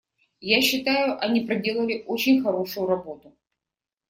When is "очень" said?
2.07-2.41